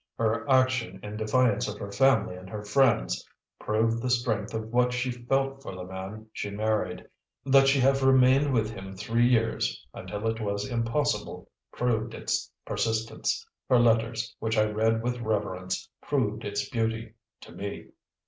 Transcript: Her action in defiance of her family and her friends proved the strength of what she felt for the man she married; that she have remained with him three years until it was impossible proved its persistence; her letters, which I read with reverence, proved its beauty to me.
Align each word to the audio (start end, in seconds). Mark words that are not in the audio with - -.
Her 0.17 0.49
action 0.49 0.99
in 1.03 1.15
defiance 1.15 1.67
of 1.67 1.77
her 1.77 1.91
family 1.91 2.35
and 2.35 2.49
her 2.49 2.63
friends 2.63 3.23
proved 3.59 4.01
the 4.01 4.09
strength 4.09 4.51
of 4.55 4.69
what 4.71 4.93
she 4.93 5.11
felt 5.11 5.61
for 5.61 5.75
the 5.75 5.83
man 5.83 6.25
she 6.33 6.49
married; 6.49 7.07
that 7.45 7.67
she 7.67 7.79
have 7.81 8.01
remained 8.01 8.51
with 8.51 8.71
him 8.71 8.95
three 8.95 9.27
years 9.27 9.85
until 9.93 10.25
it 10.25 10.41
was 10.41 10.67
impossible 10.67 11.51
proved 11.71 12.15
its 12.15 12.51
persistence; 12.65 13.45
her 13.69 13.77
letters, 13.77 14.35
which 14.39 14.57
I 14.57 14.63
read 14.71 15.03
with 15.03 15.19
reverence, 15.19 15.87
proved 16.01 16.45
its 16.45 16.67
beauty 16.67 17.13
to 17.41 17.51
me. 17.51 17.89